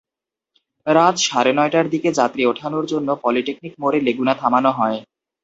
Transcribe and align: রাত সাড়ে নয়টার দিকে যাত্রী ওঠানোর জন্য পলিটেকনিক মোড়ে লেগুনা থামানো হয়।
রাত 0.87 1.15
সাড়ে 1.25 1.51
নয়টার 1.53 1.85
দিকে 1.93 2.09
যাত্রী 2.19 2.41
ওঠানোর 2.45 2.85
জন্য 2.91 3.09
পলিটেকনিক 3.23 3.73
মোড়ে 3.81 3.99
লেগুনা 4.07 4.33
থামানো 4.41 4.71
হয়। 4.71 4.97